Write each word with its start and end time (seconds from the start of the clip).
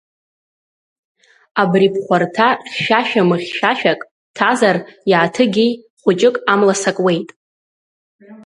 Абри 1.61 1.87
бхәарҭа 1.93 2.47
хьшәашәа-мыхьшәашәак 2.71 4.01
ҭазар 4.35 4.77
иааҭыгеи, 5.11 5.71
хәыҷык 6.01 6.35
амла 6.53 6.75
сакуеит! 6.81 7.29